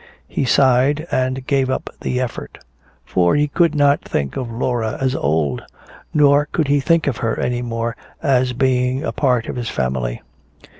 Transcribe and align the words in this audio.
He 0.27 0.45
sighed 0.45 1.05
and 1.11 1.45
gave 1.45 1.69
up 1.69 1.91
the 2.01 2.19
effort. 2.19 2.57
For 3.05 3.35
he 3.35 3.47
could 3.47 3.75
not 3.75 4.01
think 4.01 4.35
of 4.35 4.49
Laura 4.51 4.97
as 4.99 5.13
old, 5.13 5.61
nor 6.11 6.47
could 6.47 6.69
he 6.69 6.79
think 6.79 7.05
of 7.05 7.17
her 7.17 7.39
any 7.39 7.61
more 7.61 7.95
as 8.19 8.53
being 8.53 9.03
a 9.03 9.11
part 9.11 9.45
of 9.47 9.55
his 9.57 9.69
family. 9.69 10.23